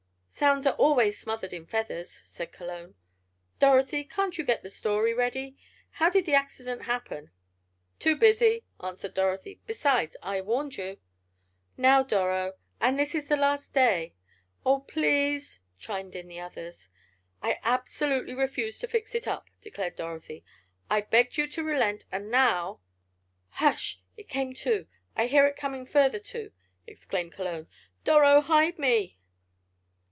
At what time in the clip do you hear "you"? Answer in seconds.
4.39-4.43, 10.77-10.97, 21.37-21.45